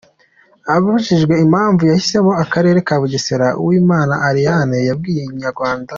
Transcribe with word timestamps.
Abajijwe 0.75 1.33
impamvu 1.45 1.81
yahisemo 1.89 2.31
akarere 2.43 2.79
ka 2.87 2.95
Bugesera 3.01 3.47
Uwimana 3.61 4.13
Ariane 4.29 4.77
yabwiye 4.89 5.21
Inyarwanda. 5.31 5.89